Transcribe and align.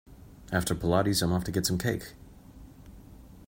After 0.51 0.73
pilates, 0.73 1.21
I’m 1.21 1.31
off 1.31 1.43
to 1.43 1.51
get 1.51 1.67
some 1.67 1.77
cake. 1.77 2.13